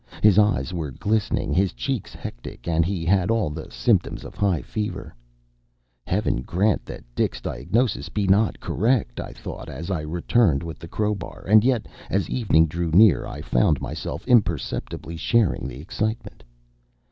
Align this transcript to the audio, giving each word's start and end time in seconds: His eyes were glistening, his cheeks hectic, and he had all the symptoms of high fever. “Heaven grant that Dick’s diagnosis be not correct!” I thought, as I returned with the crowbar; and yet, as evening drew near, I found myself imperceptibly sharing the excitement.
His 0.23 0.39
eyes 0.39 0.73
were 0.73 0.89
glistening, 0.89 1.53
his 1.53 1.73
cheeks 1.73 2.11
hectic, 2.15 2.67
and 2.67 2.83
he 2.85 3.05
had 3.05 3.29
all 3.29 3.51
the 3.51 3.69
symptoms 3.69 4.23
of 4.23 4.33
high 4.33 4.63
fever. 4.63 5.13
“Heaven 6.07 6.41
grant 6.41 6.85
that 6.85 7.03
Dick’s 7.13 7.39
diagnosis 7.39 8.09
be 8.09 8.25
not 8.27 8.59
correct!” 8.59 9.19
I 9.19 9.31
thought, 9.31 9.69
as 9.69 9.91
I 9.91 10.01
returned 10.01 10.63
with 10.63 10.79
the 10.79 10.87
crowbar; 10.87 11.45
and 11.47 11.63
yet, 11.63 11.87
as 12.09 12.31
evening 12.31 12.65
drew 12.65 12.89
near, 12.89 13.27
I 13.27 13.41
found 13.41 13.79
myself 13.79 14.27
imperceptibly 14.27 15.17
sharing 15.17 15.67
the 15.67 15.79
excitement. 15.79 16.43